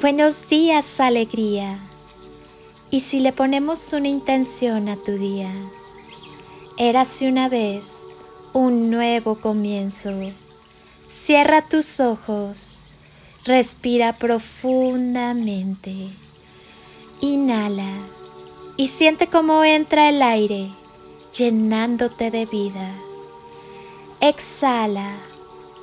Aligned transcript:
Buenos 0.00 0.48
días, 0.48 0.98
alegría. 0.98 1.78
Y 2.90 3.00
si 3.00 3.20
le 3.20 3.34
ponemos 3.34 3.92
una 3.92 4.08
intención 4.08 4.88
a 4.88 4.96
tu 4.96 5.12
día, 5.18 5.52
érase 6.78 7.28
una 7.28 7.50
vez 7.50 8.06
un 8.54 8.90
nuevo 8.90 9.38
comienzo. 9.42 10.10
Cierra 11.04 11.60
tus 11.60 12.00
ojos, 12.00 12.78
respira 13.44 14.16
profundamente, 14.16 16.08
inhala 17.20 17.92
y 18.78 18.88
siente 18.88 19.26
cómo 19.26 19.64
entra 19.64 20.08
el 20.08 20.22
aire 20.22 20.70
llenándote 21.36 22.30
de 22.30 22.46
vida. 22.46 22.90
Exhala 24.22 25.18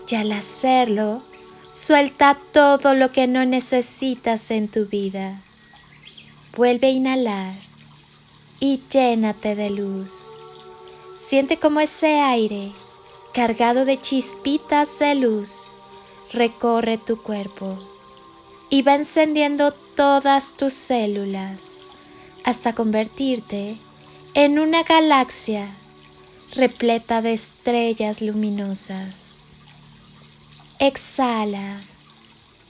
y 0.09 0.15
al 0.15 0.31
hacerlo, 0.31 1.21
Suelta 1.79 2.35
todo 2.53 2.95
lo 2.95 3.11
que 3.11 3.27
no 3.27 3.45
necesitas 3.45 4.49
en 4.49 4.67
tu 4.67 4.87
vida. 4.87 5.39
Vuelve 6.55 6.87
a 6.87 6.89
inhalar 6.89 7.53
y 8.59 8.81
llénate 8.89 9.53
de 9.53 9.69
luz. 9.69 10.31
Siente 11.15 11.59
como 11.59 11.79
ese 11.79 12.19
aire, 12.19 12.71
cargado 13.31 13.85
de 13.85 14.01
chispitas 14.01 14.97
de 14.97 15.13
luz, 15.13 15.71
recorre 16.33 16.97
tu 16.97 17.21
cuerpo 17.21 17.77
y 18.71 18.81
va 18.81 18.95
encendiendo 18.95 19.71
todas 19.71 20.57
tus 20.57 20.73
células 20.73 21.79
hasta 22.43 22.73
convertirte 22.73 23.77
en 24.33 24.57
una 24.57 24.81
galaxia 24.81 25.69
repleta 26.55 27.21
de 27.21 27.33
estrellas 27.33 28.23
luminosas. 28.23 29.36
Exhala 30.79 31.81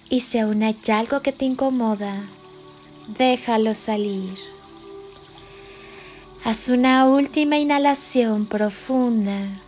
y 0.10 0.22
si 0.22 0.40
aún 0.40 0.64
hay 0.64 0.78
algo 0.94 1.22
que 1.22 1.34
te 1.34 1.44
incomoda, 1.44 2.24
déjalo 3.18 3.74
salir. 3.74 4.34
Haz 6.46 6.70
una 6.70 7.06
última 7.06 7.58
inhalación 7.58 8.46
profunda. 8.46 9.60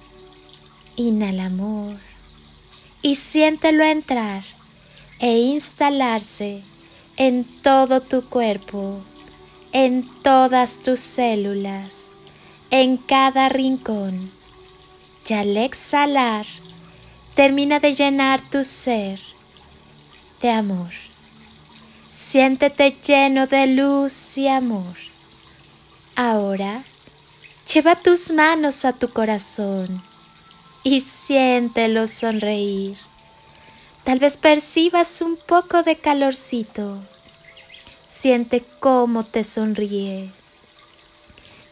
Inhala 0.95 1.47
amor 1.47 1.97
y 3.01 3.15
siéntelo 3.15 3.83
entrar 3.83 4.45
e 5.19 5.37
instalarse 5.39 6.63
en 7.17 7.43
todo 7.43 7.99
tu 7.99 8.23
cuerpo, 8.23 9.01
en 9.73 10.09
todas 10.21 10.77
tus 10.77 11.01
células, 11.01 12.13
en 12.71 12.95
cada 12.95 13.49
rincón. 13.49 14.31
Y 15.27 15.33
al 15.33 15.57
exhalar, 15.57 16.45
termina 17.35 17.79
de 17.79 17.93
llenar 17.93 18.41
tu 18.49 18.63
ser 18.63 19.19
de 20.41 20.49
amor. 20.49 20.91
Siéntete 22.11 22.97
lleno 23.01 23.47
de 23.47 23.67
luz 23.67 24.37
y 24.37 24.47
amor. 24.47 24.95
Ahora, 26.15 26.83
lleva 27.73 27.95
tus 27.95 28.31
manos 28.31 28.83
a 28.83 28.93
tu 28.93 29.09
corazón 29.09 30.03
y 30.83 31.01
siéntelo 31.01 32.07
sonreír. 32.07 32.97
Tal 34.03 34.19
vez 34.19 34.37
percibas 34.37 35.21
un 35.21 35.37
poco 35.37 35.83
de 35.83 35.95
calorcito. 35.95 37.01
Siente 38.05 38.65
cómo 38.79 39.23
te 39.23 39.43
sonríe. 39.43 40.31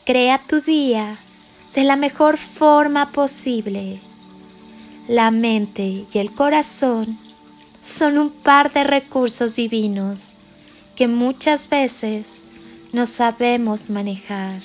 Crea 0.05 0.41
tu 0.47 0.61
día 0.61 1.17
de 1.73 1.83
la 1.83 1.95
mejor 1.95 2.37
forma 2.37 3.11
posible 3.11 3.99
la 5.07 5.31
mente 5.31 6.05
y 6.11 6.17
el 6.17 6.33
corazón 6.33 7.17
son 7.79 8.17
un 8.17 8.29
par 8.29 8.73
de 8.73 8.83
recursos 8.83 9.55
divinos 9.55 10.35
que 10.95 11.07
muchas 11.07 11.69
veces 11.69 12.43
no 12.91 13.05
sabemos 13.05 13.89
manejar. 13.89 14.61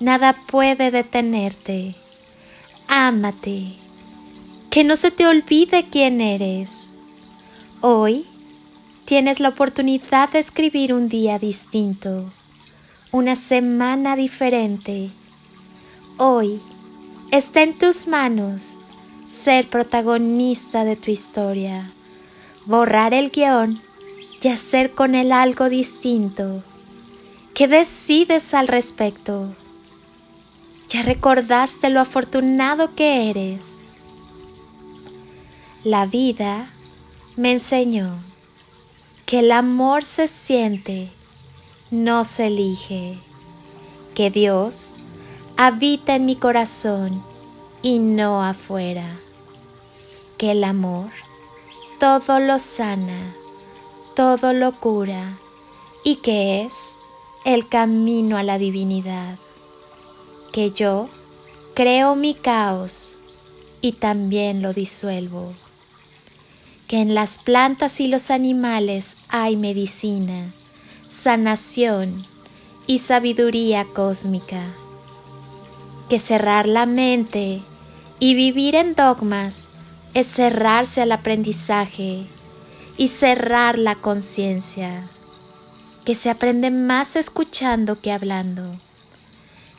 Nada 0.00 0.32
puede 0.32 0.90
detenerte. 0.90 1.94
Ámate. 2.88 3.74
Que 4.70 4.84
no 4.84 4.96
se 4.96 5.10
te 5.10 5.26
olvide 5.26 5.86
quién 5.90 6.20
eres. 6.20 6.90
Hoy 7.82 8.26
tienes 9.04 9.38
la 9.38 9.50
oportunidad 9.50 10.30
de 10.30 10.38
escribir 10.38 10.94
un 10.94 11.08
día 11.08 11.38
distinto, 11.38 12.32
una 13.10 13.36
semana 13.36 14.16
diferente. 14.16 15.10
Hoy 16.16 16.60
está 17.30 17.62
en 17.62 17.76
tus 17.76 18.08
manos 18.08 18.78
ser 19.24 19.68
protagonista 19.68 20.84
de 20.84 20.96
tu 20.96 21.10
historia, 21.10 21.92
borrar 22.66 23.14
el 23.14 23.30
guion 23.30 23.80
y 24.40 24.48
hacer 24.48 24.94
con 24.94 25.14
él 25.14 25.30
algo 25.32 25.68
distinto. 25.68 26.62
¿Qué 27.54 27.68
decides 27.68 28.54
al 28.54 28.66
respecto? 28.66 29.54
¿Ya 30.88 31.02
recordaste 31.02 31.90
lo 31.90 32.00
afortunado 32.00 32.94
que 32.94 33.30
eres? 33.30 33.80
La 35.84 36.06
vida 36.06 36.70
me 37.36 37.52
enseñó 37.52 38.18
que 39.24 39.38
el 39.38 39.52
amor 39.52 40.02
se 40.04 40.26
siente, 40.26 41.10
no 41.90 42.24
se 42.24 42.48
elige, 42.48 43.18
que 44.14 44.30
Dios 44.30 44.94
habita 45.56 46.16
en 46.16 46.26
mi 46.26 46.36
corazón 46.36 47.31
y 47.82 47.98
no 47.98 48.42
afuera. 48.42 49.20
Que 50.38 50.52
el 50.52 50.64
amor 50.64 51.10
todo 52.02 52.40
lo 52.40 52.58
sana, 52.58 53.32
todo 54.16 54.52
lo 54.52 54.72
cura 54.72 55.38
y 56.02 56.16
que 56.16 56.64
es 56.64 56.96
el 57.44 57.68
camino 57.68 58.36
a 58.36 58.42
la 58.42 58.58
divinidad. 58.58 59.38
Que 60.50 60.72
yo 60.72 61.08
creo 61.74 62.16
mi 62.16 62.34
caos 62.34 63.14
y 63.80 63.92
también 63.92 64.62
lo 64.62 64.72
disuelvo. 64.72 65.54
Que 66.88 66.98
en 66.98 67.14
las 67.14 67.38
plantas 67.38 68.00
y 68.00 68.08
los 68.08 68.32
animales 68.32 69.16
hay 69.28 69.56
medicina, 69.56 70.52
sanación 71.06 72.26
y 72.88 72.98
sabiduría 72.98 73.84
cósmica. 73.84 74.66
Que 76.08 76.18
cerrar 76.18 76.66
la 76.66 76.84
mente 76.84 77.62
y 78.22 78.36
vivir 78.36 78.76
en 78.76 78.94
dogmas 78.94 79.70
es 80.14 80.28
cerrarse 80.28 81.02
al 81.02 81.10
aprendizaje 81.10 82.24
y 82.96 83.08
cerrar 83.08 83.76
la 83.76 83.96
conciencia, 83.96 85.08
que 86.04 86.14
se 86.14 86.30
aprende 86.30 86.70
más 86.70 87.16
escuchando 87.16 88.00
que 88.00 88.12
hablando, 88.12 88.78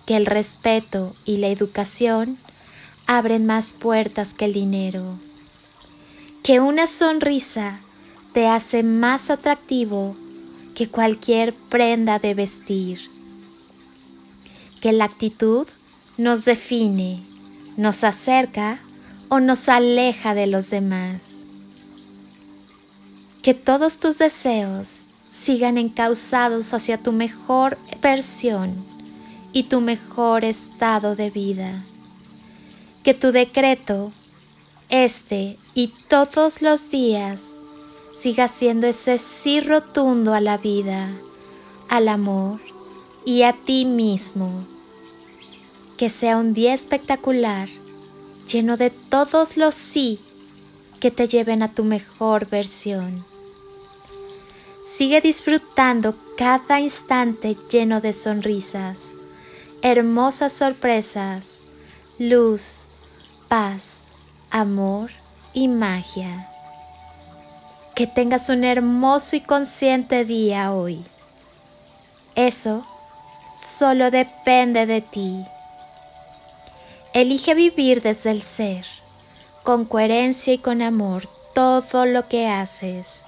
que 0.05 0.17
el 0.17 0.25
respeto 0.25 1.15
y 1.23 1.37
la 1.37 1.47
educación 1.47 2.37
abren 3.07 3.45
más 3.45 3.71
puertas 3.71 4.33
que 4.33 4.43
el 4.43 4.51
dinero, 4.51 5.17
que 6.43 6.59
una 6.59 6.85
sonrisa 6.85 7.79
te 8.33 8.49
hace 8.49 8.83
más 8.83 9.29
atractivo 9.29 10.17
que 10.75 10.89
cualquier 10.89 11.53
prenda 11.53 12.19
de 12.19 12.33
vestir, 12.33 13.09
que 14.81 14.91
la 14.91 15.05
actitud 15.05 15.65
nos 16.17 16.43
define 16.43 17.23
nos 17.77 18.03
acerca 18.03 18.79
o 19.29 19.39
nos 19.39 19.69
aleja 19.69 20.33
de 20.33 20.47
los 20.47 20.69
demás. 20.69 21.43
Que 23.41 23.53
todos 23.53 23.99
tus 23.99 24.19
deseos 24.19 25.07
sigan 25.29 25.77
encausados 25.77 26.73
hacia 26.73 26.97
tu 26.97 27.11
mejor 27.11 27.77
versión 28.01 28.75
y 29.51 29.63
tu 29.63 29.81
mejor 29.81 30.45
estado 30.45 31.15
de 31.15 31.29
vida. 31.29 31.83
Que 33.03 33.13
tu 33.13 33.31
decreto, 33.31 34.11
este 34.89 35.57
y 35.73 35.93
todos 36.07 36.61
los 36.61 36.89
días, 36.89 37.55
siga 38.17 38.47
siendo 38.47 38.87
ese 38.87 39.17
sí 39.17 39.59
rotundo 39.59 40.33
a 40.33 40.41
la 40.41 40.57
vida, 40.57 41.09
al 41.89 42.07
amor 42.07 42.61
y 43.25 43.43
a 43.43 43.53
ti 43.53 43.85
mismo 43.85 44.72
que 45.97 46.09
sea 46.09 46.37
un 46.37 46.53
día 46.53 46.73
espectacular, 46.73 47.69
lleno 48.51 48.77
de 48.77 48.89
todos 48.89 49.57
los 49.57 49.75
sí 49.75 50.19
que 50.99 51.11
te 51.11 51.27
lleven 51.27 51.63
a 51.63 51.73
tu 51.73 51.83
mejor 51.83 52.47
versión. 52.47 53.25
Sigue 54.83 55.21
disfrutando 55.21 56.15
cada 56.35 56.79
instante 56.79 57.57
lleno 57.69 58.01
de 58.01 58.13
sonrisas, 58.13 59.15
hermosas 59.81 60.53
sorpresas, 60.53 61.63
luz, 62.17 62.87
paz, 63.47 64.13
amor 64.49 65.11
y 65.53 65.67
magia. 65.67 66.49
Que 67.95 68.07
tengas 68.07 68.49
un 68.49 68.63
hermoso 68.63 69.35
y 69.35 69.41
consciente 69.41 70.25
día 70.25 70.73
hoy. 70.73 71.03
Eso 72.35 72.85
solo 73.55 74.09
depende 74.09 74.85
de 74.85 75.01
ti. 75.01 75.45
Elige 77.13 77.53
vivir 77.53 78.01
desde 78.01 78.31
el 78.31 78.41
ser, 78.41 78.85
con 79.61 79.85
coherencia 79.85 80.53
y 80.53 80.57
con 80.57 80.81
amor, 80.81 81.29
todo 81.53 82.07
lo 82.07 82.27
que 82.27 82.47
haces, 82.47 83.23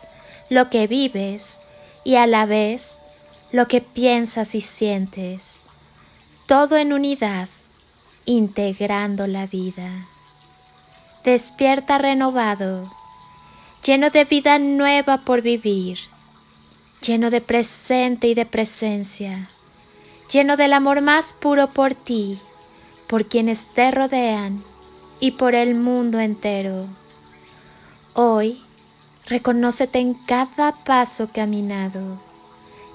lo 0.49 0.71
que 0.71 0.87
vives 0.87 1.59
y 2.03 2.15
a 2.15 2.25
la 2.25 2.47
vez 2.47 3.01
lo 3.51 3.67
que 3.67 3.81
piensas 3.81 4.55
y 4.55 4.61
sientes, 4.61 5.61
todo 6.47 6.77
en 6.77 6.93
unidad, 6.93 7.47
integrando 8.25 9.27
la 9.27 9.45
vida. 9.45 10.07
Despierta 11.23 11.99
renovado, 11.99 12.91
lleno 13.85 14.09
de 14.09 14.25
vida 14.25 14.57
nueva 14.57 15.19
por 15.19 15.43
vivir, 15.43 15.99
lleno 17.01 17.29
de 17.29 17.41
presente 17.41 18.27
y 18.27 18.33
de 18.33 18.47
presencia, 18.47 19.47
lleno 20.31 20.57
del 20.57 20.73
amor 20.73 21.01
más 21.01 21.33
puro 21.33 21.71
por 21.71 21.93
ti, 21.93 22.41
por 23.07 23.25
quienes 23.25 23.69
te 23.69 23.91
rodean 23.91 24.63
y 25.19 25.31
por 25.31 25.55
el 25.55 25.75
mundo 25.75 26.19
entero. 26.19 26.87
Hoy, 28.13 28.61
reconócete 29.25 29.99
en 29.99 30.13
cada 30.13 30.71
paso 30.71 31.29
caminado, 31.33 32.19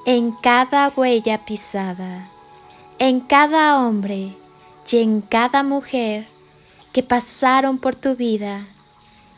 en 0.06 0.32
cada 0.32 0.92
huella 0.96 1.44
pisada, 1.44 2.30
en 2.98 3.20
cada 3.20 3.78
hombre 3.78 4.36
y 4.90 4.98
en 4.98 5.20
cada 5.20 5.62
mujer 5.62 6.26
que 6.92 7.02
pasaron 7.02 7.78
por 7.78 7.94
tu 7.94 8.16
vida 8.16 8.66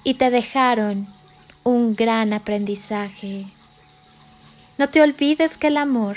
y 0.05 0.15
te 0.15 0.31
dejaron 0.31 1.07
un 1.65 1.95
gran 1.95 2.33
aprendizaje. 2.33 3.47
No 4.79 4.89
te 4.89 5.03
olvides 5.03 5.59
que 5.59 5.69
el 5.69 5.77
amor 5.77 6.17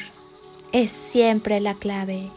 es 0.71 0.89
siempre 0.91 1.59
la 1.59 1.75
clave. 1.75 2.31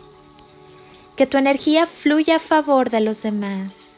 Que 1.18 1.26
tu 1.26 1.36
energía 1.36 1.88
fluya 1.88 2.36
a 2.36 2.38
favor 2.38 2.90
de 2.90 3.00
los 3.00 3.24
demás. 3.24 3.88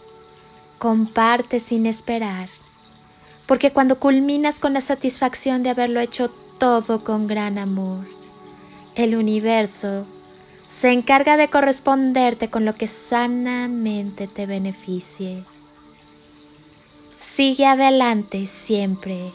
Comparte 0.79 1.61
sin 1.61 1.85
esperar. 1.85 2.49
Porque 3.45 3.73
cuando 3.73 4.01
culminas 4.01 4.59
con 4.59 4.73
la 4.73 4.81
satisfacción 4.81 5.63
de 5.63 5.69
haberlo 5.69 6.01
hecho 6.01 6.31
todo 6.57 7.05
con 7.05 7.27
gran 7.27 7.59
amor, 7.59 8.07
el 8.95 9.17
universo 9.17 10.07
se 10.67 10.93
encarga 10.93 11.37
de 11.37 11.51
corresponderte 11.51 12.49
con 12.49 12.65
lo 12.65 12.75
que 12.75 12.89
sanamente 12.89 14.27
te 14.27 14.47
beneficie. 14.47 15.45
Sigue 17.19 17.67
adelante 17.67 18.47
siempre 18.47 19.31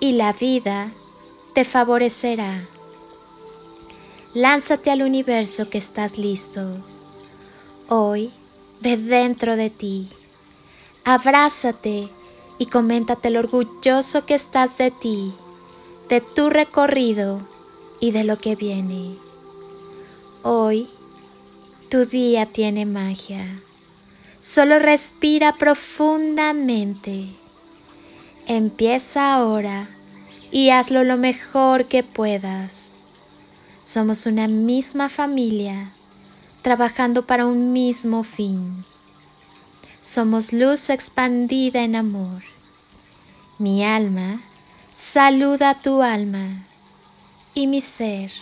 y 0.00 0.14
la 0.14 0.32
vida 0.32 0.90
te 1.54 1.64
favorecerá. 1.64 2.60
Lánzate 4.34 4.90
al 4.90 5.02
universo 5.02 5.70
que 5.70 5.78
estás 5.78 6.18
listo. 6.18 6.89
Hoy 7.92 8.30
ve 8.80 8.96
dentro 8.96 9.56
de 9.56 9.68
ti. 9.68 10.06
Abrázate 11.02 12.08
y 12.56 12.66
coméntate 12.66 13.30
lo 13.30 13.40
orgulloso 13.40 14.26
que 14.26 14.34
estás 14.34 14.78
de 14.78 14.92
ti, 14.92 15.34
de 16.08 16.20
tu 16.20 16.50
recorrido 16.50 17.40
y 17.98 18.12
de 18.12 18.22
lo 18.22 18.38
que 18.38 18.54
viene. 18.54 19.16
Hoy 20.44 20.88
tu 21.88 22.06
día 22.06 22.46
tiene 22.46 22.86
magia. 22.86 23.60
Solo 24.38 24.78
respira 24.78 25.56
profundamente. 25.56 27.26
Empieza 28.46 29.34
ahora 29.34 29.88
y 30.52 30.70
hazlo 30.70 31.02
lo 31.02 31.16
mejor 31.16 31.86
que 31.86 32.04
puedas. 32.04 32.92
Somos 33.82 34.26
una 34.26 34.46
misma 34.46 35.08
familia, 35.08 35.92
trabajando 36.62 37.26
para 37.26 37.46
un 37.46 37.72
mismo 37.72 38.22
fin. 38.22 38.84
Somos 40.00 40.52
luz 40.52 40.90
expandida 40.90 41.82
en 41.82 41.96
amor. 41.96 42.42
Mi 43.58 43.84
alma 43.84 44.40
saluda 44.90 45.70
a 45.70 45.80
tu 45.80 46.02
alma 46.02 46.64
y 47.54 47.66
mi 47.66 47.80
ser 47.80 48.32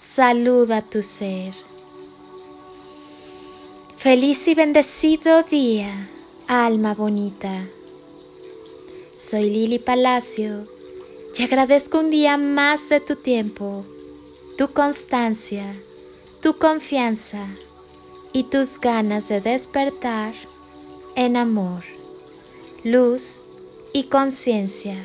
saluda 0.00 0.80
tu 0.80 1.02
ser. 1.02 1.52
Feliz 3.98 4.48
y 4.48 4.54
bendecido 4.54 5.42
día, 5.42 6.08
alma 6.48 6.94
bonita. 6.94 7.66
Soy 9.14 9.50
Lili 9.50 9.78
Palacio 9.78 10.66
y 11.36 11.42
agradezco 11.42 11.98
un 11.98 12.10
día 12.10 12.38
más 12.38 12.88
de 12.88 13.00
tu 13.00 13.16
tiempo, 13.16 13.84
tu 14.56 14.72
constancia, 14.72 15.76
tu 16.40 16.58
confianza 16.58 17.46
y 18.32 18.44
tus 18.44 18.80
ganas 18.80 19.28
de 19.28 19.40
despertar 19.40 20.34
en 21.16 21.36
amor, 21.36 21.84
luz 22.84 23.44
y 23.92 24.04
conciencia. 24.04 24.96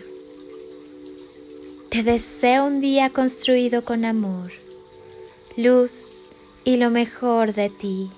Te 1.89 2.03
deseo 2.03 2.65
un 2.65 2.81
día 2.81 3.09
construido 3.09 3.83
con 3.83 4.05
amor 4.05 4.51
luz 5.55 6.17
y 6.65 6.75
lo 6.77 6.89
mejor 6.89 7.53
de 7.53 7.69
ti. 7.69 8.09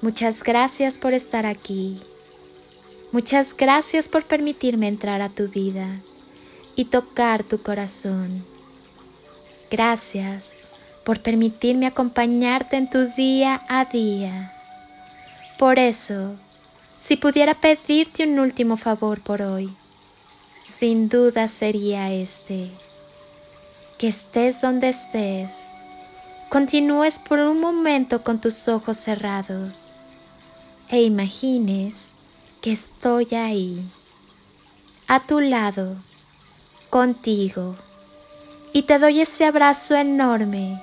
Muchas 0.00 0.42
gracias 0.42 0.98
por 0.98 1.12
estar 1.12 1.46
aquí. 1.46 2.00
Muchas 3.12 3.56
gracias 3.56 4.08
por 4.08 4.24
permitirme 4.24 4.88
entrar 4.88 5.22
a 5.22 5.28
tu 5.28 5.48
vida 5.48 6.02
y 6.74 6.86
tocar 6.86 7.44
tu 7.44 7.62
corazón. 7.62 8.44
Gracias 9.70 10.58
por 11.06 11.20
permitirme 11.20 11.86
acompañarte 11.86 12.76
en 12.76 12.90
tu 12.90 13.06
día 13.06 13.62
a 13.68 13.84
día. 13.84 14.52
Por 15.56 15.78
eso, 15.78 16.34
si 16.96 17.16
pudiera 17.16 17.54
pedirte 17.54 18.24
un 18.24 18.40
último 18.40 18.76
favor 18.76 19.20
por 19.22 19.40
hoy, 19.40 19.72
sin 20.66 21.08
duda 21.08 21.46
sería 21.46 22.10
este, 22.12 22.72
que 23.98 24.08
estés 24.08 24.60
donde 24.60 24.88
estés, 24.88 25.68
continúes 26.48 27.20
por 27.20 27.38
un 27.38 27.60
momento 27.60 28.24
con 28.24 28.40
tus 28.40 28.66
ojos 28.66 28.96
cerrados 28.96 29.92
e 30.88 31.02
imagines 31.02 32.08
que 32.60 32.72
estoy 32.72 33.28
ahí, 33.36 33.88
a 35.06 35.24
tu 35.24 35.38
lado, 35.38 35.98
contigo, 36.90 37.76
y 38.72 38.82
te 38.82 38.98
doy 38.98 39.20
ese 39.20 39.44
abrazo 39.44 39.94
enorme, 39.94 40.82